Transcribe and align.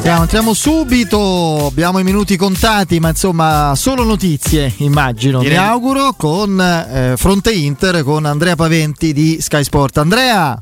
Entriamo, 0.00 0.22
entriamo 0.22 0.54
subito, 0.54 1.66
abbiamo 1.66 1.98
i 1.98 2.02
minuti 2.02 2.38
contati, 2.38 2.98
ma 3.00 3.10
insomma 3.10 3.74
solo 3.76 4.02
notizie 4.02 4.72
immagino, 4.78 5.40
Direi. 5.40 5.58
mi 5.58 5.62
auguro, 5.62 6.14
con 6.16 6.58
eh, 6.58 7.18
Fronte 7.18 7.52
Inter 7.52 8.02
con 8.02 8.24
Andrea 8.24 8.56
Paventi 8.56 9.12
di 9.12 9.36
Sky 9.42 9.62
Sport. 9.62 9.98
Andrea! 9.98 10.58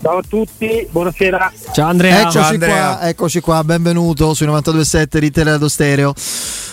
Ciao 0.00 0.16
a 0.16 0.22
tutti, 0.26 0.88
buonasera. 0.90 1.52
Ciao 1.72 1.88
Andrea. 1.90 2.20
Eccoci, 2.20 2.38
Ciao 2.38 2.48
Andrea. 2.48 2.96
Qua, 2.96 3.08
eccoci 3.08 3.40
qua, 3.40 3.64
benvenuto 3.64 4.32
sui 4.32 4.46
92.7 4.46 5.18
di 5.18 5.30
Teleradio 5.30 5.68
Stereo. 5.68 6.14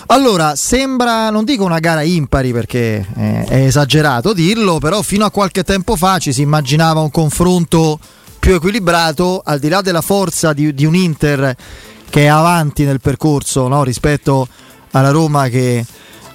Allora, 0.07 0.55
sembra, 0.55 1.29
non 1.29 1.43
dico 1.43 1.65
una 1.65 1.79
gara 1.79 2.03
impari 2.03 2.53
perché 2.53 3.05
è, 3.13 3.43
è 3.49 3.65
esagerato 3.65 4.31
dirlo, 4.31 4.79
però 4.79 5.01
fino 5.01 5.25
a 5.25 5.29
qualche 5.29 5.63
tempo 5.65 5.97
fa 5.97 6.19
ci 6.19 6.31
si 6.31 6.41
immaginava 6.41 7.01
un 7.01 7.11
confronto 7.11 7.99
più 8.41 8.55
equilibrato, 8.55 9.39
al 9.45 9.59
di 9.59 9.69
là 9.69 9.81
della 9.81 10.01
forza 10.01 10.51
di, 10.51 10.73
di 10.73 10.83
un 10.83 10.95
Inter 10.95 11.55
che 12.09 12.23
è 12.23 12.25
avanti 12.25 12.85
nel 12.85 12.99
percorso 12.99 13.67
no? 13.67 13.83
rispetto 13.83 14.47
alla 14.91 15.11
Roma 15.11 15.47
che 15.47 15.85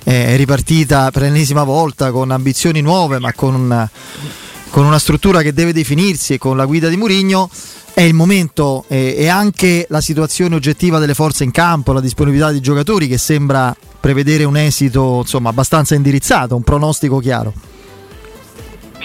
è 0.05 0.37
ripartita 0.37 1.11
per 1.11 1.23
l'ennesima 1.23 1.65
volta 1.65 2.13
con 2.13 2.31
ambizioni 2.31 2.81
nuove 2.81 3.19
ma 3.19 3.33
con 3.33 3.57
una, 3.57 3.91
con 4.71 4.87
una 4.87 5.01
struttura 5.01 5.43
che 5.43 5.53
deve 5.53 5.73
definirsi 5.73 6.35
e 6.35 6.39
con 6.39 6.57
la 6.57 6.65
guida 6.65 6.89
di 6.89 6.97
Murigno 6.97 7.51
è 7.93 8.03
il 8.03 8.15
momento 8.15 8.85
e, 8.87 9.27
anche 9.27 9.87
la 9.89 10.01
situazione 10.01 10.55
oggettiva 10.55 11.01
delle 11.01 11.15
forze 11.15 11.43
in 11.43 11.51
campo, 11.51 11.93
la 11.93 12.01
disponibilità 12.01 12.53
di 12.53 12.61
giocatori 12.61 13.09
che 13.09 13.19
sembra 13.19 13.77
prevedere 13.99 14.45
un 14.45 14.57
esito 14.57 15.19
insomma, 15.23 15.49
abbastanza 15.49 15.97
indirizzato, 15.97 16.55
un 16.55 16.63
pronostico 16.63 17.19
chiaro. 17.19 17.53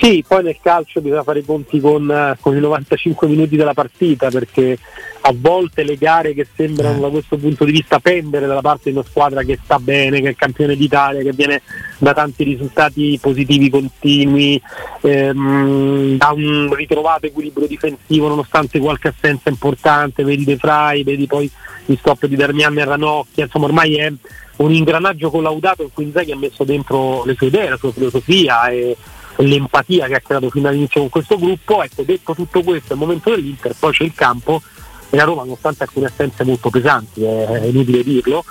Sì, 0.02 0.26
poi 0.28 0.42
nel 0.42 0.58
calcio 0.60 1.00
bisogna 1.00 1.22
fare 1.22 1.40
i 1.40 1.46
conti 1.46 1.80
con, 1.80 2.10
eh, 2.10 2.36
con, 2.42 2.58
i 2.58 2.60
95 2.60 3.28
minuti 3.28 3.56
della 3.56 3.76
partita 3.76 4.30
perché 4.30 4.76
a 5.22 5.32
volte 5.36 5.84
le 5.84 5.96
gare 5.96 6.34
che 6.34 6.48
sembrano 6.56 6.98
eh. 6.98 7.02
da 7.02 7.10
questo 7.10 7.38
punto 7.38 7.66
di 7.66 7.72
vista 7.72 8.00
pendere 8.00 8.48
dalla 8.48 8.62
parte 8.62 8.90
di 8.90 8.96
una 8.96 9.06
squadra 9.08 9.44
che 9.44 9.60
sta 9.64 9.78
bene, 9.78 10.20
che 10.20 10.30
è 10.30 10.36
campione 10.36 10.76
d'Italia, 10.76 11.22
che 11.22 11.34
viene 11.34 11.62
da 12.00 12.14
tanti 12.14 12.44
risultati 12.44 13.20
positivi 13.22 13.70
continui, 13.70 14.60
ehm, 15.02 16.18
da 16.18 16.32
un 16.32 16.74
ritrovato 16.74 17.28
equilibrio 17.28 17.68
difensivo 17.68 18.28
nonostante 18.28 18.80
qualche 18.80 19.10
assenza 19.10 19.50
importante, 19.50 20.24
vedi 20.24 20.46
De 20.46 20.58
Frey, 20.58 21.04
vedi 21.04 21.28
poi 21.28 21.48
gli 21.86 21.96
stop 21.96 22.26
di 22.26 22.36
Darmian 22.36 22.76
e 22.80 22.86
Ranocchia, 22.86 23.44
insomma 23.44 23.66
ormai 23.66 23.98
è 23.98 24.12
un 24.56 24.74
ingranaggio 24.74 25.30
collaudato 25.30 25.84
in 25.84 25.94
cui 25.94 26.06
Inzaghi 26.06 26.32
ha 26.32 26.38
messo 26.38 26.64
dentro 26.64 27.24
le 27.24 27.36
sue 27.36 27.48
idee, 27.48 27.70
la 27.70 27.78
sua 27.78 27.92
filosofia 27.92 28.68
e 28.70 28.98
l'empatia 29.38 30.08
che 30.08 30.16
ha 30.16 30.20
creato 30.20 30.50
fino 30.50 30.68
all'inizio 30.68 31.02
con 31.02 31.10
questo 31.10 31.38
gruppo. 31.38 31.84
Ecco, 31.84 32.04
detto 32.04 32.34
tutto 32.34 32.64
questo, 32.64 32.90
è 32.90 32.94
il 32.94 33.00
momento 33.00 33.30
dell'Inter, 33.30 33.76
poi 33.78 33.92
c'è 33.92 34.04
il 34.04 34.14
campo 34.14 34.62
e 35.10 35.18
la 35.18 35.24
Roma, 35.24 35.44
nonostante 35.44 35.84
alcune 35.84 36.06
assenze 36.06 36.44
molto 36.44 36.70
pesanti, 36.70 37.24
è, 37.24 37.66
inutile 37.66 38.04
dirlo, 38.04 38.46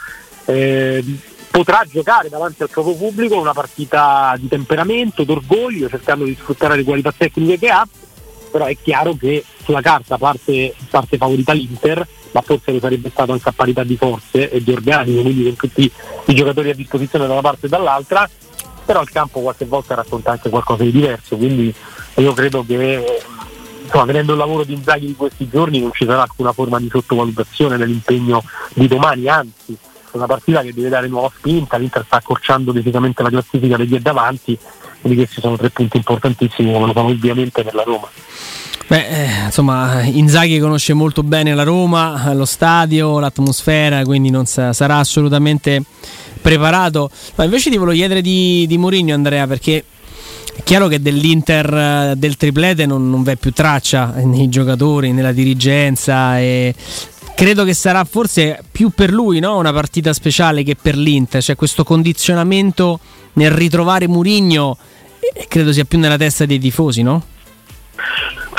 eh, 0.45 1.03
potrà 1.51 1.84
giocare 1.89 2.28
davanti 2.28 2.62
al 2.62 2.70
proprio 2.70 2.95
pubblico 2.95 3.41
una 3.41 3.55
partita 3.55 4.34
di 4.39 4.47
temperamento, 4.47 5.25
d'orgoglio, 5.25 5.89
cercando 5.89 6.25
di 6.25 6.36
sfruttare 6.39 6.77
le 6.77 6.84
qualità 6.84 7.12
tecniche 7.17 7.58
che 7.58 7.69
ha, 7.70 7.86
però 8.51 8.67
è 8.67 8.77
chiaro 8.81 9.14
che 9.14 9.42
sulla 9.62 9.81
carta 9.81 10.19
parte, 10.19 10.75
parte 10.91 11.17
favorita 11.17 11.53
l'Inter, 11.53 12.06
ma 12.33 12.42
forse 12.42 12.73
lo 12.73 12.78
sarebbe 12.78 13.08
stato 13.11 13.33
anche 13.33 13.48
a 13.48 13.53
parità 13.53 13.83
di 13.83 13.97
forze 13.97 14.51
e 14.51 14.62
di 14.62 14.70
organico, 14.70 15.23
quindi 15.23 15.45
con 15.45 15.56
tutti 15.56 15.91
i 16.27 16.34
giocatori 16.34 16.70
a 16.70 16.75
disposizione 16.75 17.27
da 17.27 17.33
una 17.33 17.42
parte 17.42 17.67
e 17.67 17.69
dall'altra 17.69 18.28
però 18.91 19.02
il 19.02 19.10
campo 19.10 19.38
qualche 19.38 19.66
volta 19.66 19.94
racconta 19.94 20.33
anche 20.33 20.48
qualcosa 20.48 20.83
di 20.83 20.91
diverso, 20.91 21.36
quindi 21.36 21.72
io 22.16 22.33
credo 22.33 22.64
che 22.66 23.22
insomma, 23.84 24.05
vedendo 24.05 24.33
il 24.33 24.38
lavoro 24.38 24.64
di 24.64 24.72
Inzaghi 24.72 25.06
di 25.06 25.14
questi 25.14 25.48
giorni 25.48 25.78
non 25.78 25.92
ci 25.92 26.05
sarà 26.05 26.22
alcuna 26.22 26.52
forma 26.52 26.80
di 26.80 26.88
sottovalutazione 26.91 27.77
nell'impegno 27.77 28.42
di 28.74 28.88
domani, 28.88 29.28
anzi 29.28 29.78
è 30.11 30.16
una 30.16 30.27
partita 30.27 30.62
che 30.62 30.74
deve 30.74 30.88
dare 30.88 31.06
nuova 31.06 31.30
spinta, 31.33 31.77
l'Inter 31.77 32.02
sta 32.05 32.16
accorciando 32.16 32.72
decisamente 32.72 33.22
la 33.22 33.28
classifica 33.28 33.77
degli 33.77 33.94
è 33.94 34.00
davanti, 34.00 34.58
quindi 35.00 35.20
questi 35.20 35.41
sono 35.41 35.56
tre 35.56 35.70
punti 35.70 35.96
importantissimi 35.96 36.72
come 36.72 36.86
lo 36.86 36.92
sono 36.92 37.11
ovviamente 37.11 37.62
per 37.62 37.74
la 37.74 37.84
Roma. 37.84 38.08
Beh, 38.90 39.06
eh, 39.06 39.45
insomma, 39.45 40.02
Inzaghi 40.02 40.58
conosce 40.58 40.95
molto 40.95 41.23
bene 41.23 41.55
la 41.55 41.62
Roma, 41.62 42.34
lo 42.34 42.45
stadio, 42.45 43.20
l'atmosfera, 43.20 44.02
quindi 44.02 44.30
non 44.30 44.46
sa- 44.46 44.73
sarà 44.73 44.96
assolutamente 44.96 45.80
preparato. 46.42 47.08
Ma 47.36 47.45
invece 47.45 47.70
ti 47.70 47.77
volevo 47.77 47.96
chiedere 47.96 48.20
di, 48.20 48.67
di 48.67 48.78
Mourinho, 48.78 49.14
Andrea, 49.14 49.46
perché 49.46 49.84
è 50.56 50.62
chiaro 50.64 50.89
che 50.89 51.01
dell'Inter 51.01 51.73
eh, 51.73 52.14
del 52.17 52.36
triplete 52.36 52.84
non, 52.84 53.08
non 53.08 53.23
v'è 53.23 53.36
più 53.36 53.52
traccia 53.52 54.12
nei 54.24 54.48
giocatori, 54.48 55.12
nella 55.12 55.30
dirigenza 55.30 56.40
e 56.40 56.74
credo 57.36 57.62
che 57.62 57.74
sarà 57.74 58.02
forse 58.02 58.61
più 58.72 58.90
per 58.90 59.12
lui 59.12 59.39
no? 59.39 59.57
una 59.57 59.72
partita 59.72 60.12
speciale 60.12 60.64
che 60.64 60.74
per 60.74 60.96
l'Inter, 60.96 61.40
cioè 61.40 61.55
questo 61.55 61.84
condizionamento 61.84 62.98
nel 63.34 63.52
ritrovare 63.52 64.08
Murigno 64.08 64.77
credo 65.46 65.72
sia 65.72 65.84
più 65.84 66.01
nella 66.01 66.17
testa 66.17 66.45
dei 66.45 66.58
tifosi, 66.58 67.02
no? 67.02 67.22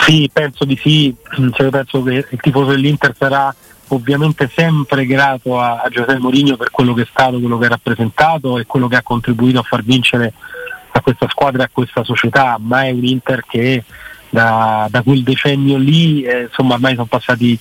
Sì, 0.02 0.30
penso 0.34 0.66
di 0.66 0.78
sì, 0.82 1.16
cioè, 1.54 1.70
penso 1.70 2.02
che 2.02 2.26
il 2.30 2.40
tifoso 2.42 2.72
dell'Inter 2.72 3.16
sarà 3.16 3.54
ovviamente 3.90 4.50
sempre 4.54 5.06
grato 5.06 5.60
a, 5.60 5.82
a 5.82 5.90
Giuseppe 5.90 6.18
Mourinho 6.18 6.58
per 6.58 6.72
quello 6.72 6.94
che 6.94 7.04
è 7.04 7.08
stato, 7.10 7.40
quello 7.40 7.58
che 7.58 7.66
ha 7.66 7.70
rappresentato 7.70 8.58
e 8.58 8.66
quello 8.66 8.88
che 8.88 8.96
ha 8.96 9.04
contribuito 9.04 9.60
a 9.60 9.64
far 9.64 9.84
vincere 9.84 10.34
a 10.92 11.02
questa 11.02 11.28
squadra 11.30 11.64
e 11.64 11.66
a 11.66 11.70
questa 11.72 12.04
società, 12.04 12.58
ma 12.60 12.84
è 12.84 12.92
un 12.92 13.06
Inter 13.06 13.44
che 13.48 13.84
da, 14.30 14.88
da 14.90 15.02
quel 15.04 15.24
decennio 15.24 15.78
lì, 15.78 16.24
eh, 16.24 16.44
insomma 16.44 16.74
ormai 16.74 16.96
sono 16.96 17.06
passati 17.06 17.58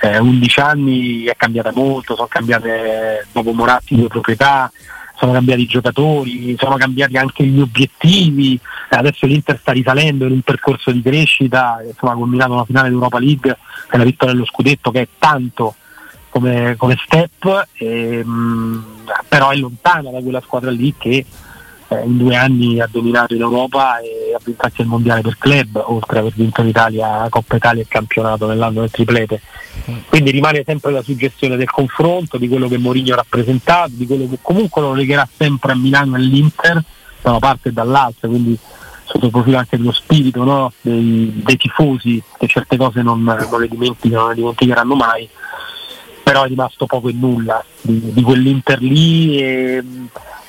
eh, 0.00 0.18
11 0.18 0.60
anni, 0.60 1.24
è 1.24 1.36
cambiata 1.36 1.70
molto, 1.74 2.14
sono 2.14 2.28
cambiate 2.28 3.26
dopo 3.30 3.52
Moratti 3.52 3.94
due 3.94 4.08
proprietà, 4.08 4.70
sono 5.16 5.32
cambiati 5.32 5.62
i 5.62 5.66
giocatori, 5.66 6.56
sono 6.58 6.76
cambiati 6.76 7.16
anche 7.16 7.44
gli 7.44 7.60
obiettivi, 7.60 8.58
adesso 8.90 9.26
l'Inter 9.26 9.58
sta 9.60 9.72
risalendo 9.72 10.26
in 10.26 10.32
un 10.32 10.40
percorso 10.42 10.90
di 10.90 11.02
crescita, 11.02 11.80
insomma 11.86 12.12
ha 12.12 12.16
combinato 12.16 12.52
una 12.52 12.64
finale 12.64 12.88
d'Europa 12.88 13.18
League 13.18 13.56
e 13.90 13.96
la 13.96 14.04
vittoria 14.04 14.34
dello 14.34 14.46
scudetto 14.46 14.90
che 14.90 15.00
è 15.02 15.08
tanto 15.18 15.74
come, 16.30 16.74
come 16.76 16.96
step, 17.04 17.68
e, 17.74 18.18
ehm, 18.18 18.28
mh, 18.28 18.84
però 19.28 19.50
è 19.50 19.56
lontana 19.56 20.10
da 20.10 20.20
quella 20.20 20.40
squadra 20.40 20.70
lì 20.70 20.94
che 20.98 21.24
eh, 21.88 22.02
in 22.04 22.16
due 22.16 22.34
anni 22.34 22.80
ha 22.80 22.88
dominato 22.90 23.34
in 23.34 23.40
Europa 23.40 23.98
e 23.98 24.23
ha 24.34 24.40
vinto 24.42 24.64
anche 24.64 24.82
il 24.82 24.88
mondiale 24.88 25.20
per 25.20 25.36
club, 25.38 25.82
oltre 25.86 26.18
ad 26.18 26.24
aver 26.24 26.32
vinto 26.34 26.60
in 26.60 26.68
Italia 26.68 27.26
Coppa 27.28 27.56
Italia 27.56 27.82
e 27.82 27.86
campionato 27.88 28.46
nell'anno 28.46 28.80
del 28.80 28.90
triplete. 28.90 29.40
Quindi 30.08 30.30
rimane 30.30 30.62
sempre 30.64 30.92
la 30.92 31.02
suggestione 31.02 31.56
del 31.56 31.70
confronto, 31.70 32.38
di 32.38 32.48
quello 32.48 32.68
che 32.68 32.78
Mourinho 32.78 33.12
ha 33.12 33.16
rappresentato, 33.16 33.90
di 33.94 34.06
quello 34.06 34.28
che 34.28 34.38
comunque 34.40 34.82
lo 34.82 34.94
legherà 34.94 35.28
sempre 35.36 35.72
a 35.72 35.76
Milano 35.76 36.16
e 36.16 36.18
all'Inter, 36.18 36.82
da 37.22 37.30
una 37.30 37.38
parte 37.38 37.70
e 37.70 37.72
dall'altra, 37.72 38.28
quindi 38.28 38.58
sotto 39.04 39.26
il 39.26 39.30
profilo 39.30 39.58
anche 39.58 39.76
dello 39.76 39.92
spirito 39.92 40.44
no? 40.44 40.72
dei, 40.80 41.32
dei, 41.44 41.56
tifosi, 41.56 42.22
che 42.38 42.46
certe 42.46 42.76
cose 42.76 43.02
non, 43.02 43.22
non, 43.22 43.60
le 43.60 43.68
dimenticano, 43.68 44.22
non 44.22 44.30
le 44.30 44.36
dimenticheranno 44.36 44.94
mai, 44.94 45.28
però 46.34 46.46
è 46.46 46.48
rimasto 46.48 46.86
poco 46.86 47.08
e 47.08 47.12
nulla 47.12 47.64
di, 47.80 48.12
di 48.12 48.22
quell'Inter 48.22 48.80
lì. 48.82 49.38
E, 49.38 49.84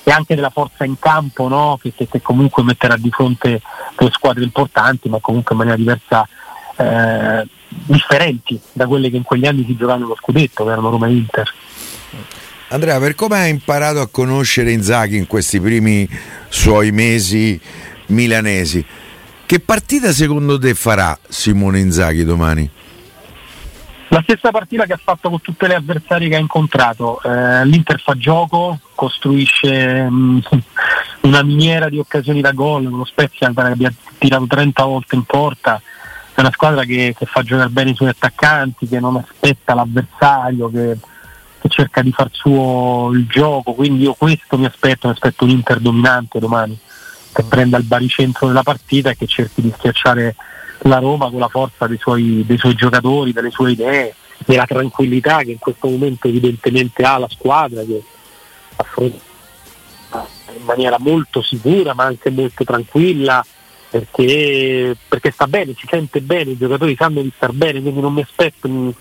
e 0.08 0.12
anche 0.12 0.36
della 0.36 0.50
forza 0.50 0.84
in 0.84 0.98
campo 1.00 1.48
no? 1.48 1.80
che, 1.82 1.92
che, 1.96 2.08
che, 2.08 2.22
comunque 2.22 2.64
metterà 2.64 2.96
di 2.96 3.10
fronte 3.10 3.62
due 3.98 4.12
squadre 4.12 4.44
importanti 4.44 5.10
ma 5.10 5.18
comunque 5.20 5.56
in 5.56 5.62
maniera 5.62 5.80
diversa 5.80 6.28
eh, 6.76 7.48
differenti 7.68 8.60
da 8.72 8.86
quelle 8.86 9.10
che 9.10 9.16
in 9.16 9.24
quegli 9.24 9.48
anni 9.48 9.66
si 9.66 9.76
giocavano 9.76 10.06
lo 10.06 10.16
scudetto 10.16 10.64
che 10.64 10.72
erano 10.72 10.92
Roma 10.92 11.08
e 11.08 11.12
Inter 11.12 11.52
Andrea 12.68 13.00
per 13.00 13.16
come 13.16 13.36
hai 13.36 13.50
imparato 13.50 14.00
a 14.00 14.08
conoscere 14.08 14.72
Inzaghi 14.72 15.18
in 15.18 15.26
questi 15.26 15.60
primi 15.60 16.08
suoi 16.50 16.92
mesi 16.92 17.60
milanesi 18.08 18.86
che 19.48 19.60
partita 19.60 20.12
secondo 20.12 20.60
te 20.60 20.76
farà 20.76 21.18
Simone 21.28 21.80
Inzaghi 21.80 22.24
domani? 22.24 22.70
La 24.16 24.22
stessa 24.22 24.50
partita 24.50 24.86
che 24.86 24.94
ha 24.94 25.00
fatto 25.04 25.30
con 25.30 25.42
tutte 25.42 25.68
le 25.68 25.76
avversarie 25.76 26.30
che 26.30 26.38
ha 26.38 26.40
incontrato. 26.40 27.22
Eh, 27.22 27.66
L'Inter 27.66 28.00
fa 28.00 28.16
gioco, 28.16 28.80
costruisce 28.96 30.10
mh, 30.10 30.16
mm, 30.16 30.40
una 31.28 31.44
miniera 31.44 31.90
di 31.90 32.00
occasioni 32.00 32.40
da 32.40 32.54
gol, 32.54 32.88
con 32.88 33.00
lo 33.00 33.04
Spezia 33.04 33.52
che 33.54 33.60
abbia 33.60 33.94
tirato 34.18 34.48
30 34.48 34.84
volte 34.86 35.16
in 35.16 35.24
porta. 35.24 35.82
È 36.34 36.40
una 36.40 36.52
squadra 36.54 36.86
che, 36.86 37.14
che, 37.18 37.26
fa 37.26 37.44
giocare 37.44 37.68
bene 37.68 37.90
i 37.90 37.96
suoi 37.96 38.08
attaccanti, 38.08 38.88
che 38.88 39.02
non 39.02 39.18
aspetta 39.18 39.74
l'avversario, 39.74 40.70
che, 40.70 40.98
che, 41.60 41.68
cerca 41.68 42.02
di 42.02 42.14
far 42.14 42.30
suo 42.32 43.10
il 43.12 43.28
gioco. 43.28 43.74
Quindi 43.74 44.04
io 44.04 44.14
questo 44.14 44.58
mi 44.58 44.66
aspetto, 44.66 45.08
mi 45.08 45.14
aspetto 45.14 45.44
un 45.44 45.50
Inter 45.50 45.80
dominante 45.80 46.40
domani, 46.40 46.80
che 47.34 47.44
prenda 47.44 47.78
il 47.78 47.84
baricentro 47.84 48.48
della 48.48 48.64
partita 48.64 49.10
e 49.10 49.18
che 49.18 49.28
cerchi 49.28 49.62
di 49.62 49.74
schiacciare 49.76 50.38
la 50.80 51.00
Roma 51.00 51.30
con 51.30 51.40
la 51.40 51.48
forza 51.48 51.88
dei 51.88 51.98
suoi, 51.98 52.44
dei 52.46 52.58
suoi 52.58 52.76
giocatori, 52.76 53.34
delle 53.34 53.52
sue 53.52 53.72
idee, 53.72 54.16
della 54.46 54.66
tranquillità 54.66 55.40
che 55.40 55.52
in 55.52 55.60
questo 55.60 55.88
momento 55.88 56.28
evidentemente 56.28 57.04
ha 57.04 57.18
la 57.18 57.30
squadra 57.30 57.84
che 57.84 58.02
affronta 58.76 59.24
in 60.58 60.64
maniera 60.64 60.98
molto 61.00 61.42
sicura 61.42 61.94
ma 61.94 62.06
anche 62.06 62.30
molto 62.30 62.64
tranquilla 62.64 63.46
perché, 63.90 64.96
perché 65.08 65.32
sta 65.32 65.48
bene, 65.48 65.74
si 65.78 65.88
sente 65.90 66.20
bene, 66.22 66.52
i 66.52 66.58
giocatori 66.58 66.96
sanno 66.98 67.22
di 67.22 67.32
star 67.34 67.54
bene, 67.54 67.82
quindi 67.82 68.02
non 68.02 68.14
mi 68.14 68.22
aspetto 68.22 68.68
un, 68.68 68.92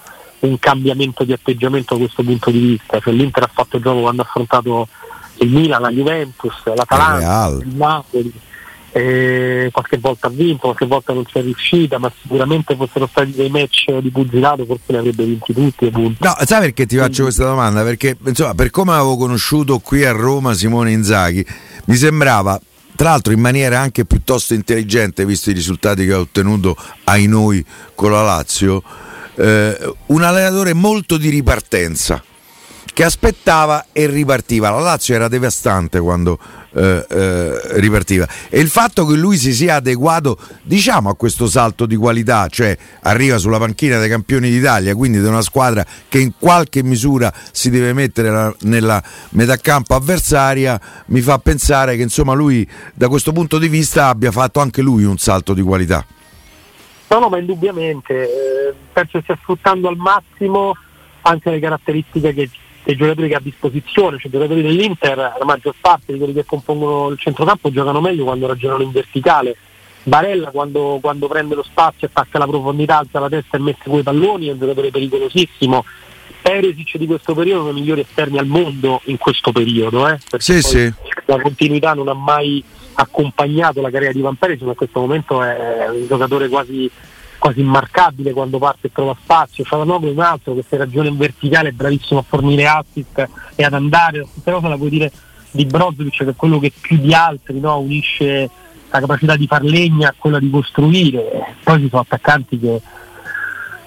un 0.41 0.59
cambiamento 0.61 1.25
di 1.25 1.33
atteggiamento 1.33 1.95
da 1.95 2.01
questo 2.01 2.23
punto 2.23 2.51
di 2.51 2.59
vista. 2.59 3.01
Cioè, 3.01 3.13
L'Inter 3.13 3.43
ha 3.43 3.51
fatto 3.53 3.81
gioco 3.81 4.03
quando 4.03 4.23
ha 4.23 4.25
affrontato 4.25 4.87
il 5.39 5.49
Milan, 5.49 5.83
la 5.83 5.91
Juventus, 5.91 6.55
l'Atalanta, 6.65 7.57
il 7.61 7.75
Napoli. 7.75 8.33
Eh, 8.97 9.71
qualche 9.73 9.99
volta 9.99 10.29
ha 10.29 10.31
vinto, 10.31 10.69
qualche 10.69 10.87
volta 10.87 11.13
non 11.13 11.25
c'è 11.25 11.43
riuscita, 11.43 11.99
ma 11.99 12.13
sicuramente 12.23 12.77
fossero 12.77 13.09
stati 13.09 13.33
dei 13.33 13.51
match 13.51 13.91
di 13.99 14.11
pugilato 14.11 14.65
forse 14.65 14.85
ne 14.93 14.99
avrebbe 14.99 15.25
vinti 15.25 15.53
tutti. 15.53 15.87
Appunto. 15.87 16.25
No, 16.25 16.37
sai 16.45 16.61
perché 16.61 16.87
ti 16.87 16.97
faccio 16.97 17.25
questa 17.25 17.45
domanda? 17.45 17.83
Perché 17.83 18.17
insomma, 18.25 18.55
per 18.55 18.71
come 18.71 18.93
avevo 18.93 19.17
conosciuto 19.17 19.81
qui 19.81 20.05
a 20.05 20.13
Roma 20.13 20.55
Simone 20.55 20.93
Inzaghi, 20.93 21.45
mi 21.87 21.97
sembrava 21.97 22.61
tra 22.95 23.11
l'altro 23.11 23.33
in 23.33 23.41
maniera 23.41 23.81
anche 23.81 24.05
piuttosto 24.05 24.55
intelligente, 24.55 25.27
visto 25.27 25.51
i 25.51 25.55
risultati 25.55 26.07
che 26.07 26.13
ha 26.13 26.21
ottenuto 26.21 26.77
ai 27.05 27.27
noi 27.27 27.65
con 27.97 28.13
la 28.13 28.23
Lazio, 28.23 28.81
eh, 29.35 29.95
un 30.07 30.23
allenatore 30.23 30.73
molto 30.73 31.17
di 31.17 31.31
ripartenza 31.31 32.23
che 32.93 33.05
aspettava 33.05 33.87
e 33.93 34.07
ripartiva. 34.07 34.71
La 34.71 34.81
Lazio 34.81 35.15
era 35.15 35.29
devastante 35.29 35.99
quando 36.01 36.39
eh, 36.75 37.07
eh, 37.09 37.79
ripartiva 37.79 38.27
e 38.49 38.61
il 38.61 38.69
fatto 38.69 39.07
che 39.07 39.15
lui 39.15 39.37
si 39.37 39.55
sia 39.55 39.77
adeguato 39.77 40.37
diciamo 40.63 41.09
a 41.09 41.15
questo 41.15 41.47
salto 41.47 41.87
di 41.87 41.97
qualità, 41.97 42.49
cioè 42.49 42.77
arriva 43.03 43.39
sulla 43.39 43.59
panchina 43.59 43.99
dei 43.99 44.09
campioni 44.09 44.51
d'Italia, 44.51 44.95
quindi 44.95 45.21
di 45.21 45.27
una 45.27 45.43
squadra 45.43 45.85
che 46.09 46.19
in 46.19 46.33
qualche 46.39 46.83
misura 46.83 47.33
si 47.53 47.71
deve 47.71 47.93
mettere 47.93 48.31
la, 48.31 48.55
nella 48.63 49.03
metà 49.31 49.57
campo 49.57 49.95
avversaria, 49.95 50.81
mi 51.07 51.21
fa 51.21 51.39
pensare 51.39 51.97
che 51.97 52.03
insomma 52.03 52.33
lui 52.33 52.69
da 52.93 53.09
questo 53.09 53.33
punto 53.33 53.59
di 53.59 53.69
vista 53.69 54.09
abbia 54.09 54.33
fatto 54.33 54.61
anche 54.61 54.83
lui 54.83 55.05
un 55.05 55.19
salto 55.19 55.55
di 55.55 55.63
qualità. 55.63 56.05
No, 57.09 57.19
no, 57.21 57.29
ma 57.29 57.39
indubbiamente 57.39 58.25
eh, 58.25 58.75
penso 58.93 59.21
stia 59.23 59.39
sfruttando 59.41 59.89
al 59.89 59.97
massimo 59.97 60.75
anche 61.23 61.51
le 61.51 61.61
caratteristiche 61.61 62.35
che 62.35 62.51
dei 62.85 62.97
giocatori 62.97 63.29
che 63.29 63.35
ha 63.35 63.39
a 63.39 63.43
disposizione, 63.43 64.19
cioè 64.19 64.27
i 64.27 64.31
giocatori 64.31 64.63
dell'Inter, 64.63 65.17
la 65.17 65.45
maggior 65.45 65.75
parte 65.81 66.13
di 66.13 66.19
quelli 66.19 66.35
che 66.35 66.45
compongono 66.45 67.09
il 67.09 67.19
centrocampo 67.19 67.71
giocano 67.71 68.01
meglio 68.01 68.25
quando 68.25 68.47
ragionano 68.47 68.83
in 68.83 68.93
verticale. 68.93 69.57
Barella 70.03 70.51
quando, 70.51 70.99
quando 71.01 71.27
prende 71.29 71.55
lo 71.55 71.63
spazio, 71.63 72.07
attacca 72.07 72.39
la 72.39 72.47
profondità, 72.47 72.99
alza 72.99 73.19
la 73.21 73.31
testa 73.31 73.57
e 73.57 73.61
mette 73.61 73.89
quei 73.89 74.03
palloni, 74.03 74.49
è 74.49 74.53
un 74.53 74.59
giocatore 74.59 74.91
pericolosissimo. 74.91 75.85
Peresic 76.43 76.99
di 76.99 77.07
questo 77.07 77.35
periodo 77.35 77.61
è 77.61 77.63
uno 77.63 77.73
dei 77.73 77.81
migliori 77.81 78.03
esterni 78.03 78.39
al 78.39 78.47
mondo 78.47 79.01
in 79.05 79.17
questo 79.17 79.51
periodo, 79.51 80.07
eh? 80.07 80.19
sì, 80.37 80.61
sì. 80.61 80.93
la 81.25 81.41
continuità 81.41 81.95
non 81.95 82.09
ha 82.09 82.15
mai 82.15 82.63
accompagnato 82.95 83.81
la 83.81 83.91
carriera 83.91 84.13
di 84.13 84.21
Van 84.21 84.37
Perez, 84.37 84.61
ma 84.61 84.71
in 84.71 84.77
questo 84.77 85.01
momento 85.01 85.43
è 85.43 85.89
un 85.89 86.07
giocatore 86.07 86.49
quasi 86.49 86.91
quasi 87.45 87.61
immarcabile 87.61 88.33
quando 88.33 88.57
parte 88.57 88.87
e 88.87 88.91
trova 88.91 89.15
spazio, 89.23 89.65
Cialanoglu 89.65 90.09
è 90.09 90.13
un 90.13 90.21
altro 90.21 90.55
che 90.55 90.65
se 90.67 90.79
ragione 90.79 91.09
in 91.09 91.19
verticale 91.19 91.69
è 91.69 91.73
bravissimo 91.73 92.21
a 92.21 92.25
fornire 92.27 92.67
assist 92.67 93.29
e 93.55 93.63
ad 93.63 93.75
andare, 93.75 94.21
la 94.21 94.27
stessa 94.31 94.53
cosa 94.53 94.69
la 94.69 94.79
puoi 94.79 94.89
dire 94.89 95.13
di 95.51 95.67
Brozovic 95.67 96.25
che 96.25 96.31
è 96.31 96.35
quello 96.35 96.59
che 96.59 96.73
più 96.81 96.97
di 96.97 97.13
altri 97.13 97.61
no, 97.61 97.79
unisce 97.81 98.49
la 98.91 98.99
capacità 98.99 99.37
di 99.37 99.47
far 99.47 99.63
legna 99.63 100.09
a 100.09 100.15
quella 100.17 100.39
di 100.39 100.49
costruire, 100.49 101.57
poi 101.63 101.81
ci 101.81 101.89
sono 101.91 102.01
attaccanti 102.01 102.59
che 102.59 102.81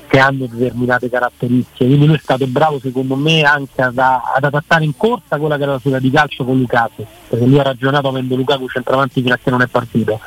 che 0.10 0.19
hanno 0.19 0.45
determinate 0.48 1.10
caratteristiche. 1.10 1.86
Quindi 1.86 2.06
lui 2.06 2.15
è 2.15 2.19
stato 2.19 2.48
bravo 2.48 2.80
secondo 2.80 3.18
me 3.18 3.42
anche 3.42 3.81
ad, 3.81 3.98
ad 3.98 4.42
adattare 4.42 4.86
in 4.86 4.95
corsa 4.95 5.38
quella 5.38 5.57
che 5.57 5.63
era 5.63 5.74
la 5.74 5.80
sua 5.80 6.00
di 6.00 6.10
calcio 6.10 6.45
con 6.45 6.57
Lukaku, 6.57 7.06
perché 7.27 7.45
lui 7.45 7.60
ha 7.60 7.63
ragionato 7.63 8.07
avendo 8.07 8.38
Lukaku 8.38 8.69
centravanti 8.69 9.21
fino 9.21 9.33
a 9.33 9.38
che 9.38 9.50
non 9.50 9.62
è 9.62 9.68
partito 9.68 10.21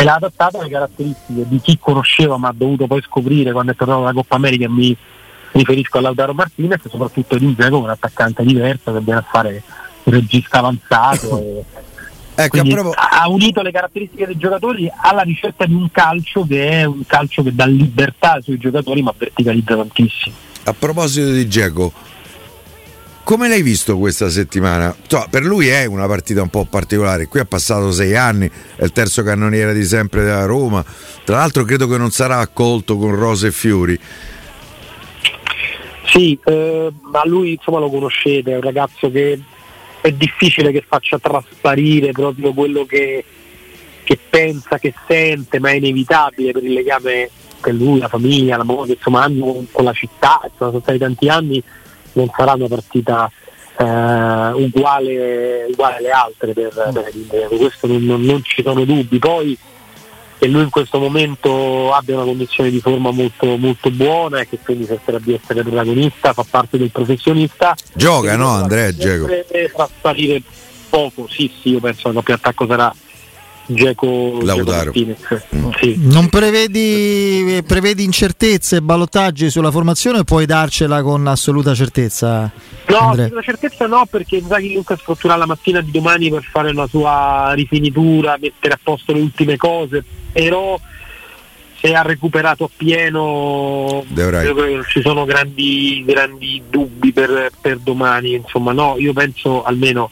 e 0.00 0.04
l'ha 0.04 0.14
adattato 0.14 0.58
alle 0.58 0.70
caratteristiche 0.70 1.44
di 1.46 1.60
chi 1.60 1.78
conosceva 1.78 2.38
ma 2.38 2.48
ha 2.48 2.54
dovuto 2.56 2.86
poi 2.86 3.02
scoprire 3.02 3.52
quando 3.52 3.72
è 3.72 3.76
tornato 3.76 4.00
dalla 4.00 4.12
Coppa 4.14 4.36
America 4.36 4.68
mi 4.68 4.96
riferisco 5.52 5.98
a 5.98 6.00
Lautaro 6.00 6.32
Martinez 6.32 6.84
e 6.84 6.88
soprattutto 6.88 7.36
di 7.36 7.54
gioco 7.54 7.78
un 7.78 7.90
attaccante 7.90 8.42
diverso 8.42 8.92
che 8.92 9.00
viene 9.00 9.18
a 9.18 9.26
fare 9.28 9.62
un 10.04 10.12
regista 10.12 10.58
avanzato 10.58 11.64
Ecco, 12.32 12.62
proprio... 12.62 12.92
ha 12.92 13.28
unito 13.28 13.60
le 13.60 13.70
caratteristiche 13.70 14.24
dei 14.24 14.38
giocatori 14.38 14.90
alla 15.02 15.20
ricerca 15.20 15.66
di 15.66 15.74
un 15.74 15.90
calcio 15.90 16.46
che 16.46 16.70
è 16.70 16.84
un 16.84 17.04
calcio 17.04 17.42
che 17.42 17.54
dà 17.54 17.66
libertà 17.66 18.40
sui 18.40 18.56
giocatori 18.56 19.02
ma 19.02 19.12
verticalizza 19.14 19.76
tantissimo. 19.76 20.34
A 20.62 20.72
proposito 20.72 21.32
di 21.32 21.46
Geco, 21.46 21.92
come 23.30 23.46
l'hai 23.46 23.62
visto 23.62 23.96
questa 23.96 24.28
settimana? 24.28 24.92
Cioè, 25.06 25.28
per 25.30 25.44
lui 25.44 25.68
è 25.68 25.84
una 25.84 26.08
partita 26.08 26.42
un 26.42 26.48
po' 26.48 26.64
particolare, 26.64 27.28
qui 27.28 27.38
ha 27.38 27.44
passato 27.44 27.92
sei 27.92 28.16
anni, 28.16 28.50
è 28.74 28.82
il 28.82 28.90
terzo 28.90 29.22
cannoniere 29.22 29.72
di 29.72 29.84
sempre 29.84 30.24
della 30.24 30.46
Roma, 30.46 30.84
tra 31.22 31.36
l'altro 31.36 31.62
credo 31.62 31.86
che 31.86 31.96
non 31.96 32.10
sarà 32.10 32.38
accolto 32.38 32.96
con 32.96 33.14
rose 33.14 33.46
e 33.46 33.52
fiori. 33.52 33.96
Sì, 36.06 36.36
eh, 36.44 36.92
ma 37.02 37.22
lui 37.24 37.52
insomma 37.52 37.78
lo 37.78 37.88
conoscete, 37.88 38.50
è 38.50 38.56
un 38.56 38.62
ragazzo 38.62 39.08
che 39.12 39.40
è 40.00 40.10
difficile 40.10 40.72
che 40.72 40.82
faccia 40.84 41.20
trasparire 41.20 42.10
proprio 42.10 42.52
quello 42.52 42.84
che, 42.84 43.24
che 44.02 44.18
pensa, 44.28 44.80
che 44.80 44.92
sente, 45.06 45.60
ma 45.60 45.70
è 45.70 45.74
inevitabile 45.74 46.50
per 46.50 46.64
il 46.64 46.72
legame 46.72 47.30
che 47.62 47.70
lui, 47.70 48.00
la 48.00 48.08
famiglia, 48.08 48.56
la 48.56 48.64
moglie, 48.64 48.94
insomma 48.94 49.22
hanno 49.22 49.64
con 49.70 49.84
la 49.84 49.92
città, 49.92 50.40
sono 50.56 50.80
stati 50.80 50.98
tanti 50.98 51.28
anni, 51.28 51.62
non 52.12 52.30
sarà 52.36 52.52
una 52.52 52.68
partita 52.68 53.30
eh, 53.76 53.84
uguale, 53.84 55.66
uguale, 55.70 55.96
alle 55.96 56.10
altre 56.10 56.52
per, 56.52 56.72
per 56.92 57.10
il 57.14 57.58
questo 57.58 57.86
non, 57.86 58.04
non, 58.04 58.42
ci 58.42 58.62
sono 58.62 58.84
dubbi. 58.84 59.18
Poi 59.18 59.58
che 60.38 60.46
lui 60.46 60.62
in 60.62 60.70
questo 60.70 60.98
momento 60.98 61.92
abbia 61.92 62.16
una 62.16 62.24
condizione 62.24 62.70
di 62.70 62.80
forma 62.80 63.10
molto, 63.10 63.56
molto 63.56 63.90
buona 63.90 64.40
e 64.40 64.48
che 64.48 64.58
quindi 64.58 64.86
cercherà 64.86 65.18
di 65.18 65.34
essere 65.34 65.62
protagonista, 65.62 66.32
fa 66.32 66.44
parte 66.48 66.78
del 66.78 66.90
professionista. 66.90 67.74
Gioca, 67.92 68.36
no 68.36 68.48
Andrea? 68.48 68.94
Gioca. 68.94 69.32
Trasparire 69.74 70.42
poco, 70.88 71.26
sì 71.28 71.52
sì, 71.60 71.70
io 71.70 71.80
penso 71.80 72.02
che 72.02 72.08
il 72.08 72.14
doppio 72.14 72.34
attacco 72.34 72.66
sarà 72.66 72.92
Geco 73.72 74.40
Lautaro. 74.42 74.92
Mm. 74.96 75.70
Sì. 75.78 75.94
Non 75.98 76.28
prevedi, 76.28 77.62
prevedi 77.66 78.04
incertezze, 78.04 78.82
ballottaggi 78.82 79.50
sulla 79.50 79.70
formazione 79.70 80.20
o 80.20 80.24
puoi 80.24 80.46
darcela 80.46 81.02
con 81.02 81.26
assoluta 81.26 81.74
certezza? 81.74 82.50
No, 82.88 83.10
assoluta 83.10 83.42
certezza 83.42 83.86
no, 83.86 84.06
perché 84.10 84.42
Zaghi 84.46 84.74
Luca 84.74 84.96
sfortuna 84.96 85.36
la 85.36 85.46
mattina 85.46 85.80
di 85.80 85.90
domani 85.90 86.30
per 86.30 86.42
fare 86.42 86.70
una 86.70 86.86
sua 86.86 87.52
rifinitura, 87.54 88.36
mettere 88.40 88.74
a 88.74 88.80
posto 88.82 89.12
le 89.12 89.20
ultime 89.20 89.56
cose, 89.56 90.04
però 90.32 90.78
se 91.80 91.94
ha 91.94 92.02
recuperato 92.02 92.64
appieno 92.64 94.04
ci 94.88 95.00
sono 95.00 95.24
grandi, 95.24 96.02
grandi 96.04 96.62
dubbi 96.68 97.12
per, 97.12 97.50
per 97.58 97.78
domani, 97.78 98.34
insomma 98.34 98.72
no, 98.72 98.96
io 98.98 99.12
penso 99.12 99.62
almeno 99.62 100.10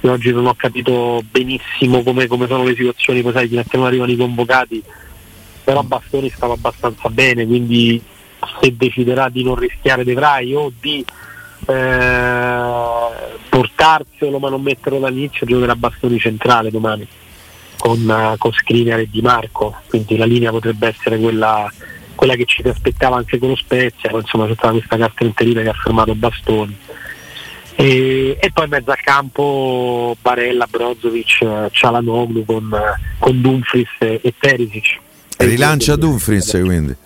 io 0.00 0.12
oggi 0.12 0.32
non 0.32 0.46
ho 0.46 0.54
capito 0.54 1.22
benissimo 1.28 2.02
come, 2.02 2.26
come 2.26 2.46
sono 2.46 2.64
le 2.64 2.74
situazioni, 2.74 3.22
poi 3.22 3.32
sai, 3.32 3.48
fino 3.48 3.60
a 3.60 3.64
che 3.68 3.76
non 3.76 3.86
arrivano 3.86 4.12
i 4.12 4.16
convocati, 4.16 4.82
però 5.64 5.82
Bastoni 5.82 6.30
stava 6.30 6.54
abbastanza 6.54 7.08
bene, 7.08 7.46
quindi 7.46 8.00
se 8.60 8.76
deciderà 8.76 9.28
di 9.28 9.42
non 9.42 9.56
rischiare 9.56 10.04
De 10.04 10.14
Vrij 10.14 10.54
o 10.54 10.72
di 10.78 11.04
eh, 11.66 12.62
portarselo 13.48 14.38
ma 14.38 14.48
non 14.48 14.62
metterlo 14.62 15.00
dall'inizio, 15.00 15.46
giocherà 15.46 15.74
Bastoni 15.74 16.18
centrale 16.18 16.70
domani 16.70 17.06
con, 17.76 18.34
con 18.38 18.52
Skriniar 18.52 19.00
e 19.00 19.08
Di 19.10 19.20
Marco, 19.20 19.76
quindi 19.88 20.16
la 20.16 20.26
linea 20.26 20.50
potrebbe 20.50 20.86
essere 20.86 21.18
quella, 21.18 21.70
quella 22.14 22.36
che 22.36 22.44
ci 22.44 22.62
si 22.62 22.68
aspettava 22.68 23.16
anche 23.16 23.38
con 23.38 23.48
lo 23.48 23.56
Spezia, 23.56 24.10
insomma 24.12 24.46
c'è 24.46 24.54
stata 24.54 24.72
questa 24.72 24.96
carta 24.96 25.24
interina 25.24 25.62
che 25.62 25.68
ha 25.68 25.74
fermato 25.74 26.14
Bastoni 26.14 26.76
e, 27.80 28.36
e, 28.40 28.50
poi 28.50 28.64
in 28.64 28.70
mezzo 28.70 28.90
al 28.90 29.00
campo 29.00 30.16
Barella, 30.20 30.66
Brozovic, 30.68 31.68
Cialanoglu 31.70 32.44
con, 32.44 32.76
con 33.20 33.40
Dumfries 33.40 33.88
e, 34.00 34.18
e 34.20 34.34
Perisic. 34.36 34.98
Rilancia 35.36 35.94
Dumfries 35.94 36.50
quindi? 36.50 36.96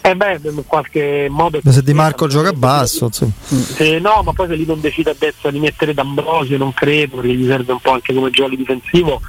Eh 0.00 0.16
beh, 0.16 0.40
in 0.44 0.62
qualche 0.66 1.26
modo... 1.28 1.60
Se 1.62 1.82
Di 1.82 1.92
Marco 1.92 2.26
gioca 2.26 2.54
basso, 2.54 3.10
se, 3.12 3.98
no, 3.98 4.22
ma 4.24 4.32
poi 4.32 4.48
se 4.48 4.54
lì 4.54 4.64
non 4.64 4.80
decide 4.80 5.10
a 5.10 5.16
destra 5.16 5.50
di 5.50 5.58
mettere 5.58 5.92
D'Ambrosio, 5.92 6.56
non 6.56 6.72
credo, 6.72 7.16
perché 7.16 7.34
gli 7.34 7.46
serve 7.46 7.72
un 7.72 7.80
po' 7.80 7.90
anche 7.90 8.14
come 8.14 8.30
gioco 8.30 8.56
difensivo, 8.56 9.20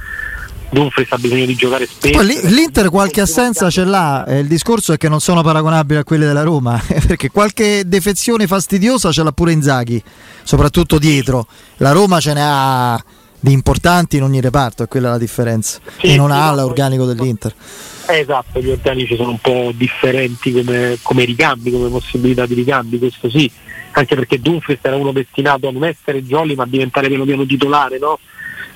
Dumfries 0.74 1.10
ha 1.12 1.18
bisogno 1.18 1.46
di 1.46 1.54
giocare 1.54 1.86
spesso. 1.86 2.18
Poi 2.18 2.52
l'Inter 2.52 2.90
qualche 2.90 3.20
assenza 3.20 3.70
ce 3.70 3.84
l'ha, 3.84 4.26
eh, 4.26 4.40
il 4.40 4.48
discorso 4.48 4.92
è 4.92 4.96
che 4.98 5.08
non 5.08 5.20
sono 5.20 5.42
paragonabili 5.42 6.00
a 6.00 6.04
quelle 6.04 6.26
della 6.26 6.42
Roma, 6.42 6.82
perché 7.06 7.30
qualche 7.30 7.84
defezione 7.86 8.46
fastidiosa 8.46 9.12
ce 9.12 9.22
l'ha 9.22 9.32
pure 9.32 9.52
Inzaghi, 9.52 10.02
soprattutto 10.42 10.98
dietro. 10.98 11.46
La 11.76 11.92
Roma 11.92 12.20
ce 12.20 12.32
ne 12.34 12.42
ha 12.42 13.04
di 13.38 13.52
importanti 13.52 14.16
in 14.16 14.24
ogni 14.24 14.40
reparto, 14.40 14.82
è 14.82 14.88
quella 14.88 15.10
la 15.10 15.18
differenza. 15.18 15.78
Sì, 15.98 16.08
e 16.08 16.16
non 16.16 16.32
ha 16.32 16.52
l'organico 16.52 17.04
dell'Inter. 17.04 17.54
Eh, 18.08 18.18
esatto, 18.18 18.60
gli 18.60 18.70
organici 18.70 19.16
sono 19.16 19.30
un 19.30 19.38
po' 19.38 19.70
differenti 19.74 20.52
come, 20.52 20.98
come 21.02 21.24
ricambi, 21.24 21.70
come 21.70 21.88
possibilità 21.88 22.46
di 22.46 22.54
ricambi, 22.54 22.98
questo 22.98 23.30
sì, 23.30 23.50
anche 23.92 24.14
perché 24.14 24.40
Dumfries 24.40 24.80
era 24.82 24.96
uno 24.96 25.12
destinato 25.12 25.68
a 25.68 25.70
non 25.70 25.84
essere 25.84 26.24
jolly 26.24 26.54
ma 26.54 26.64
a 26.64 26.66
diventare 26.66 27.08
piano 27.08 27.24
piano 27.24 27.46
titolare, 27.46 27.98
no? 27.98 28.18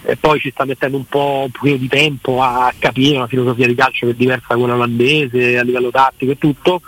E 0.02 0.17
poi 0.17 0.38
ci 0.40 0.50
sta 0.50 0.64
mettendo 0.64 0.97
un 0.97 1.07
po' 1.07 1.43
un 1.45 1.50
pochino 1.50 1.76
di 1.76 1.88
tempo 1.88 2.43
a 2.43 2.73
capire 2.78 3.17
una 3.17 3.26
filosofia 3.26 3.67
di 3.67 3.75
calcio 3.75 4.07
che 4.07 4.12
è 4.12 4.14
diversa 4.14 4.47
da 4.50 4.57
quella 4.57 4.75
olandese 4.75 5.59
a 5.59 5.62
livello 5.62 5.90
tattico 5.90 6.33
e 6.33 6.38
tutto 6.38 6.81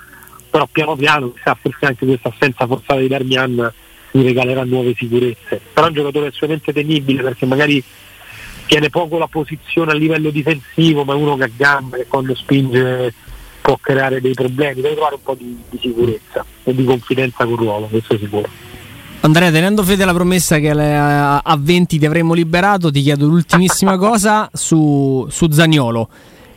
però 0.51 0.67
piano 0.71 0.97
piano 0.97 1.33
chissà 1.33 1.57
forse 1.61 1.87
anche 1.87 2.07
questa 2.07 2.29
assenza 2.29 2.67
forzata 2.67 3.01
di 3.01 3.09
Darmian 3.09 3.73
mi 4.13 4.23
regalerà 4.25 4.65
nuove 4.65 4.95
sicurezze. 4.97 5.61
Però 5.73 5.87
è 5.87 5.91
un 5.91 5.95
giocatore 5.95 6.27
assolutamente 6.27 6.73
temibile 6.73 7.23
perché 7.23 7.47
magari 7.47 7.83
tiene 8.67 8.91
poco 8.91 9.19
la 9.19 9.29
posizione 9.29 9.93
a 9.93 9.95
livello 9.95 10.31
difensivo, 10.31 11.05
ma 11.05 11.13
è 11.13 11.17
uno 11.17 11.37
che 11.37 11.45
ha 11.45 11.51
gambe 11.57 11.99
che 11.99 12.07
quando 12.07 12.35
spinge 12.35 13.15
può 13.61 13.77
creare 13.81 14.21
dei 14.21 14.33
problemi, 14.33 14.81
deve 14.81 14.95
trovare 14.95 15.15
un 15.15 15.23
po' 15.23 15.35
di, 15.35 15.57
di 15.69 15.79
sicurezza 15.81 16.45
e 16.65 16.75
di 16.75 16.85
confidenza 16.85 17.45
con 17.45 17.53
il 17.53 17.59
ruolo, 17.59 17.87
questo 17.87 18.15
è 18.15 18.19
sicuro. 18.19 18.49
Andrea, 19.23 19.51
tenendo 19.51 19.83
fede 19.83 20.03
alla 20.03 20.15
promessa 20.15 20.59
che 20.59 20.71
a 20.71 21.59
20 21.59 21.99
ti 21.99 22.07
avremmo 22.07 22.33
liberato, 22.33 22.91
ti 22.91 23.03
chiedo 23.03 23.27
l'ultimissima 23.27 23.99
cosa 23.99 24.49
su, 24.53 25.27
su 25.29 25.51
Zagnolo. 25.51 26.09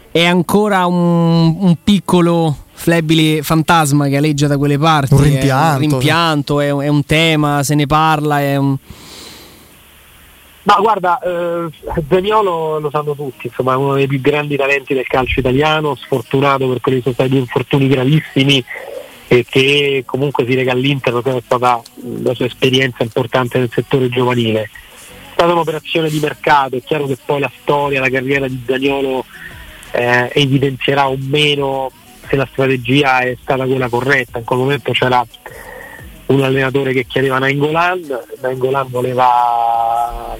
È 0.09 0.23
ancora 0.23 0.85
un, 0.85 1.57
un 1.59 1.75
piccolo 1.83 2.55
flebile 2.71 3.41
fantasma 3.41 4.07
che 4.07 4.15
aleggia 4.15 4.47
da 4.47 4.57
quelle 4.57 4.77
parti. 4.77 5.13
Un 5.13 5.23
rimpianto. 5.23 5.57
È 5.57 5.73
un, 5.73 5.79
rimpianto, 5.79 6.59
è, 6.61 6.67
è 6.67 6.87
un 6.87 7.05
tema, 7.05 7.63
se 7.63 7.75
ne 7.75 7.85
parla, 7.85 8.39
è 8.39 8.55
un... 8.55 8.77
Ma 10.65 10.75
guarda, 10.79 11.19
eh, 11.19 11.69
Zaniolo 12.07 12.79
lo 12.79 12.89
sanno 12.89 13.13
tutti, 13.13 13.47
insomma 13.47 13.73
è 13.73 13.75
uno 13.75 13.95
dei 13.95 14.07
più 14.07 14.21
grandi 14.21 14.55
talenti 14.55 14.93
del 14.93 15.05
calcio 15.05 15.41
italiano, 15.41 15.95
sfortunato 15.95 16.69
per 16.69 16.79
quelli 16.79 17.01
sono 17.01 17.13
stati 17.13 17.31
due 17.31 17.39
infortuni 17.39 17.89
gravissimi 17.89 18.63
e 19.33 19.45
che 19.49 20.03
comunque 20.05 20.45
si 20.45 20.53
lega 20.53 20.73
all'Inter 20.73 21.11
perché 21.11 21.37
è 21.37 21.41
stata 21.43 21.81
la 22.21 22.33
sua 22.35 22.45
esperienza 22.45 23.01
importante 23.01 23.57
nel 23.57 23.71
settore 23.73 24.07
giovanile. 24.09 24.61
È 24.61 24.69
stata 25.33 25.51
un'operazione 25.53 26.07
di 26.09 26.19
mercato, 26.19 26.75
è 26.75 26.83
chiaro 26.83 27.07
che 27.07 27.17
poi 27.23 27.39
la 27.39 27.51
storia, 27.61 27.99
la 27.99 28.11
carriera 28.11 28.47
di 28.47 28.61
Zaniolo 28.63 29.25
eh, 29.91 30.29
evidenzierà 30.33 31.09
o 31.09 31.17
meno 31.17 31.91
se 32.27 32.35
la 32.35 32.47
strategia 32.51 33.21
è 33.21 33.35
stata 33.41 33.65
quella 33.65 33.89
corretta. 33.89 34.37
In 34.37 34.45
quel 34.45 34.59
momento 34.59 34.91
c'era 34.91 35.25
un 36.27 36.41
allenatore 36.41 36.93
che 36.93 37.07
chiedeva 37.07 37.39
Nainggolan, 37.39 38.19
Nainggolan 38.39 38.87
voleva 38.89 40.37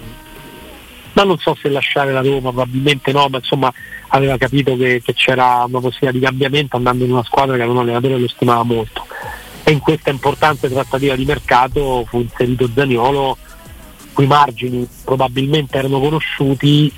ma 1.14 1.24
non 1.24 1.38
so 1.38 1.56
se 1.60 1.70
lasciare 1.70 2.12
la 2.12 2.22
Roma, 2.22 2.52
probabilmente 2.52 3.12
no, 3.12 3.28
ma 3.30 3.38
insomma 3.38 3.72
aveva 4.10 4.38
capito 4.38 4.76
che, 4.76 5.02
che 5.04 5.14
c'era 5.14 5.64
una 5.68 5.80
possibilità 5.80 6.12
di 6.12 6.20
cambiamento 6.20 6.76
andando 6.76 7.04
in 7.04 7.12
una 7.12 7.24
squadra 7.24 7.56
che 7.56 7.62
aveva 7.62 7.80
un 7.80 7.86
allenatore 7.86 8.18
lo 8.18 8.28
stimava 8.28 8.64
molto. 8.64 9.06
E 9.64 9.72
in 9.72 9.80
questa 9.80 10.10
importante 10.10 10.70
trattativa 10.70 11.16
di 11.16 11.26
mercato 11.26 12.06
fu 12.08 12.20
inserito 12.20 12.70
Zaniolo, 12.74 13.38
cui 14.12 14.28
margini 14.28 14.88
probabilmente 15.04 15.78
erano 15.78 16.00
conosciuti, 16.00 16.92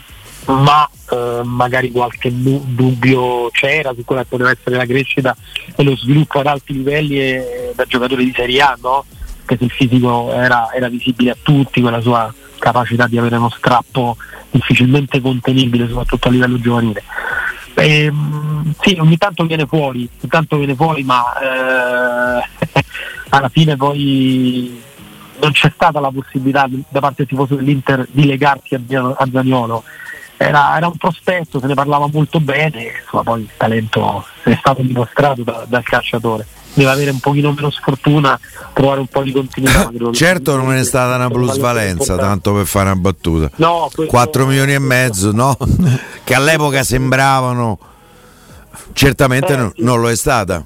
ma 0.45 0.89
eh, 1.11 1.41
magari 1.43 1.91
qualche 1.91 2.31
dubbio 2.33 3.49
c'era 3.51 3.93
su 3.93 4.03
quella 4.03 4.21
che 4.21 4.29
poteva 4.29 4.51
essere 4.51 4.77
la 4.77 4.85
crescita 4.85 5.35
e 5.75 5.83
lo 5.83 5.95
sviluppo 5.95 6.39
ad 6.39 6.47
alti 6.47 6.73
livelli 6.73 7.19
e, 7.19 7.71
da 7.75 7.85
giocatore 7.85 8.23
di 8.23 8.33
Serie 8.35 8.61
A, 8.61 8.77
no? 8.81 9.05
perché 9.45 9.65
il 9.65 9.71
fisico 9.71 10.31
era, 10.33 10.71
era 10.73 10.89
visibile 10.89 11.31
a 11.31 11.37
tutti, 11.41 11.81
quella 11.81 12.01
sua 12.01 12.33
capacità 12.65 13.05
di 13.05 13.19
avere 13.19 13.35
uno 13.35 13.51
strappo 13.51 14.17
difficilmente 14.49 15.21
contenibile, 15.21 15.87
soprattutto 15.87 16.29
a 16.29 16.31
livello 16.31 16.59
giovanile. 16.59 17.03
E, 17.75 18.05
ehm, 18.05 18.73
sì, 18.81 18.97
ogni 18.99 19.17
tanto 19.17 19.45
viene 19.45 19.67
fuori, 19.67 20.09
ogni 20.19 20.29
tanto 20.29 20.57
viene 20.57 20.73
fuori, 20.73 21.03
ma 21.03 21.23
eh, 21.39 22.49
alla 23.29 23.49
fine 23.49 23.75
poi 23.75 24.81
non 25.41 25.51
c'è 25.51 25.69
stata 25.73 25.99
la 25.99 26.09
possibilità 26.09 26.67
da 26.89 26.99
parte 27.01 27.17
del 27.17 27.27
tifoso 27.27 27.55
dell'Inter 27.55 28.07
di 28.09 28.25
legarsi 28.25 28.73
a, 28.73 28.81
Zaniolo. 29.31 29.83
Era, 30.37 30.75
era, 30.75 30.87
un 30.87 30.97
prospetto, 30.97 31.59
se 31.59 31.67
ne 31.67 31.75
parlava 31.75 32.09
molto 32.11 32.39
bene, 32.39 32.99
insomma 33.01 33.23
poi 33.23 33.41
il 33.41 33.49
talento 33.55 34.25
è 34.43 34.55
stato 34.59 34.81
dimostrato 34.81 35.43
da, 35.43 35.65
dal 35.67 35.83
calciatore 35.83 36.45
deve 36.75 36.91
avere 36.91 37.11
un 37.11 37.19
pochino 37.19 37.51
meno 37.53 37.71
sfortuna, 37.71 38.39
trovare 38.73 38.99
un 38.99 39.07
po' 39.07 39.23
di 39.23 39.31
continuità. 39.31 39.89
certo 40.11 40.55
non 40.57 40.73
è 40.73 40.83
stata 40.83 41.15
una 41.15 41.29
plusvalenza, 41.29 42.15
tanto 42.17 42.53
per 42.53 42.65
fare 42.65 42.91
una 42.91 42.99
battuta. 42.99 43.49
No, 43.55 43.89
4 44.07 44.45
milioni 44.45 44.73
e 44.73 44.79
mezzo, 44.79 45.31
no? 45.31 45.57
che 46.23 46.33
all'epoca 46.33 46.83
sembravano, 46.83 47.79
certamente 48.93 49.53
eh, 49.53 49.57
no, 49.57 49.71
sì. 49.75 49.83
non 49.83 50.01
lo 50.01 50.09
è 50.09 50.15
stata. 50.15 50.63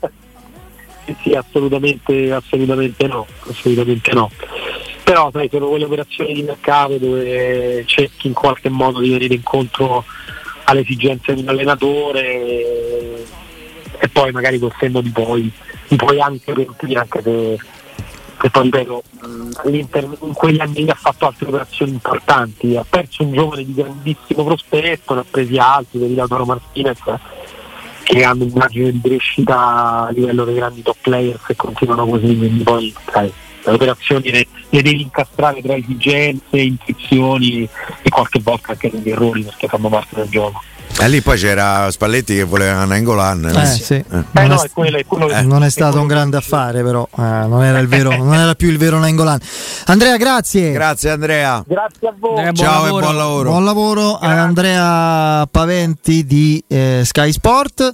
Sì, 1.05 1.15
sì, 1.21 1.33
assolutamente, 1.33 2.31
assolutamente 2.31 3.07
no, 3.07 3.25
assolutamente 3.47 4.11
no. 4.13 4.29
Però 5.03 5.29
sai, 5.31 5.47
sono 5.49 5.69
quelle 5.69 5.85
operazioni 5.85 6.33
di 6.33 6.43
mercato 6.43 6.97
dove 6.97 7.83
cerchi 7.87 8.27
in 8.27 8.33
qualche 8.33 8.69
modo 8.69 8.99
di 8.99 9.09
venire 9.09 9.33
incontro 9.33 10.03
alle 10.65 10.81
esigenze 10.81 11.33
di 11.33 11.41
un 11.41 11.49
allenatore 11.49 13.25
e 14.01 14.07
poi 14.07 14.31
magari 14.31 14.59
col 14.59 14.73
senno 14.79 15.01
di 15.01 15.09
poi 15.09 15.51
puoi 15.95 16.21
anche 16.21 16.53
riempire 16.53 16.99
anche 16.99 17.21
se, 17.21 17.57
se 18.41 18.49
poi 18.49 18.63
ripeto 18.63 19.03
l'Inter 19.65 20.17
in 20.21 20.33
quegli 20.33 20.59
anni 20.59 20.89
ha 20.89 20.95
fatto 20.95 21.25
altre 21.25 21.47
operazioni 21.47 21.91
importanti. 21.91 22.75
Ha 22.75 22.85
perso 22.87 23.23
un 23.23 23.33
giovane 23.33 23.65
di 23.65 23.73
grandissimo 23.73 24.43
prospetto 24.43 25.13
ne 25.13 25.19
ha 25.21 25.25
presi 25.29 25.57
altri 25.57 25.99
per 25.99 26.11
Lautaro 26.11 26.45
Martinez 26.45 26.99
che 28.03 28.23
hanno 28.23 28.45
un 28.45 28.51
margine 28.55 28.91
di 28.91 29.01
crescita 29.01 30.07
a 30.07 30.09
livello 30.09 30.43
dei 30.43 30.55
grandi 30.55 30.81
top 30.81 30.97
players 30.99 31.43
e 31.47 31.55
continuano 31.55 32.07
così 32.07 32.35
quindi 32.35 32.63
poi 32.63 32.91
sai, 33.11 33.31
le 33.63 33.71
operazioni 33.71 34.31
le, 34.31 34.47
le, 34.69 34.81
devi 34.81 35.01
incastrare 35.03 35.61
tra 35.61 35.75
esigenze, 35.75 36.57
intuizioni 36.57 37.69
e 38.01 38.09
qualche 38.09 38.39
volta 38.41 38.71
anche 38.71 38.89
degli 38.89 39.11
errori 39.11 39.43
perché 39.43 39.67
fanno 39.67 39.89
parte 39.89 40.15
del 40.15 40.29
gioco 40.29 40.59
e 40.97 41.07
lì 41.07 41.21
poi 41.21 41.37
c'era 41.37 41.89
Spalletti 41.91 42.35
che 42.35 42.43
voleva 42.43 42.83
Nangolan. 42.83 43.45
Eh, 43.45 43.65
sì. 43.65 43.93
eh. 43.93 44.05
Non, 44.09 44.25
eh, 44.33 44.47
no, 44.47 44.61
è, 44.61 44.69
quello, 44.73 44.97
è 44.97 45.05
quello, 45.05 45.29
eh. 45.29 45.41
non 45.43 45.63
è 45.63 45.69
stato 45.69 45.99
un 45.99 46.07
grande 46.07 46.37
affare, 46.37 46.83
però 46.83 47.07
eh, 47.17 47.21
non, 47.21 47.63
era 47.63 47.81
vero, 47.85 48.15
non, 48.15 48.33
era 48.33 48.53
più 48.55 48.69
il 48.69 48.77
vero 48.77 48.99
Nangolan. 48.99 49.39
Andrea, 49.85 50.17
grazie. 50.17 50.71
Grazie 50.71 51.11
Andrea. 51.11 51.63
Grazie 51.65 52.07
a 52.07 52.13
voi. 52.17 52.43
Andrea, 52.43 52.53
Ciao 52.53 52.83
lavoro. 52.83 52.97
e 52.97 53.01
buon 53.01 53.17
lavoro. 53.17 53.49
Buon 53.49 53.65
lavoro 53.65 54.17
grazie. 54.19 54.27
ad 54.27 54.37
Andrea 54.37 55.47
Paventi 55.49 56.25
di 56.25 56.63
eh, 56.67 57.01
Sky 57.05 57.31
Sport. 57.31 57.81